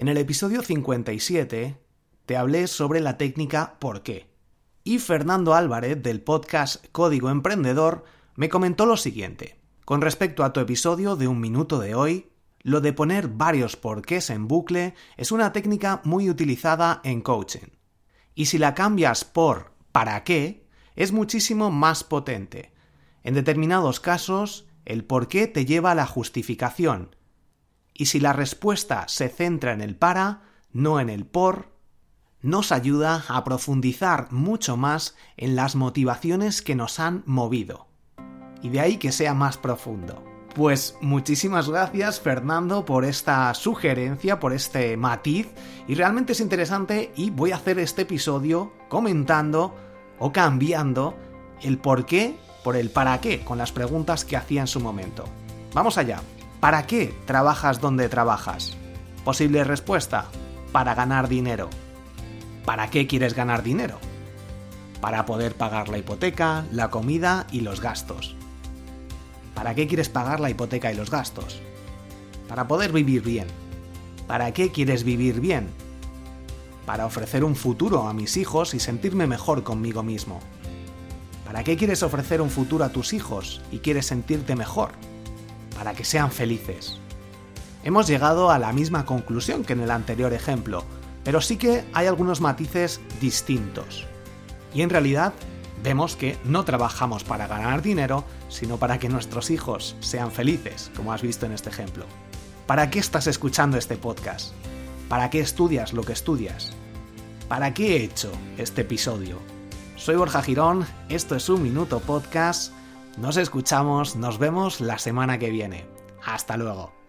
[0.00, 1.76] En el episodio 57
[2.24, 4.30] te hablé sobre la técnica ¿por qué?
[4.82, 9.60] Y Fernando Álvarez del podcast Código Emprendedor me comentó lo siguiente.
[9.84, 12.30] Con respecto a tu episodio de un minuto de hoy,
[12.62, 17.68] lo de poner varios porqués en bucle es una técnica muy utilizada en coaching.
[18.34, 20.66] Y si la cambias por ¿para qué?
[20.96, 22.72] es muchísimo más potente.
[23.22, 27.14] En determinados casos, el por qué te lleva a la justificación,
[28.00, 30.40] y si la respuesta se centra en el para,
[30.72, 31.68] no en el por,
[32.40, 37.88] nos ayuda a profundizar mucho más en las motivaciones que nos han movido.
[38.62, 40.24] Y de ahí que sea más profundo.
[40.54, 45.48] Pues muchísimas gracias Fernando por esta sugerencia, por este matiz,
[45.86, 49.76] y realmente es interesante y voy a hacer este episodio comentando
[50.18, 51.18] o cambiando
[51.60, 55.26] el por qué por el para qué con las preguntas que hacía en su momento.
[55.74, 56.22] Vamos allá.
[56.60, 58.76] ¿Para qué trabajas donde trabajas?
[59.24, 60.26] Posible respuesta.
[60.72, 61.70] Para ganar dinero.
[62.66, 63.98] ¿Para qué quieres ganar dinero?
[65.00, 68.36] Para poder pagar la hipoteca, la comida y los gastos.
[69.54, 71.62] ¿Para qué quieres pagar la hipoteca y los gastos?
[72.46, 73.46] Para poder vivir bien.
[74.26, 75.70] ¿Para qué quieres vivir bien?
[76.84, 80.40] Para ofrecer un futuro a mis hijos y sentirme mejor conmigo mismo.
[81.46, 84.90] ¿Para qué quieres ofrecer un futuro a tus hijos y quieres sentirte mejor?
[85.80, 86.98] Para que sean felices.
[87.84, 90.84] Hemos llegado a la misma conclusión que en el anterior ejemplo,
[91.24, 94.06] pero sí que hay algunos matices distintos.
[94.74, 95.32] Y en realidad
[95.82, 101.14] vemos que no trabajamos para ganar dinero, sino para que nuestros hijos sean felices, como
[101.14, 102.04] has visto en este ejemplo.
[102.66, 104.52] ¿Para qué estás escuchando este podcast?
[105.08, 106.74] ¿Para qué estudias lo que estudias?
[107.48, 109.38] ¿Para qué he hecho este episodio?
[109.96, 112.74] Soy Borja Girón, esto es un minuto podcast
[113.18, 115.86] nos escuchamos, nos vemos la semana que viene.
[116.24, 116.99] Hasta luego.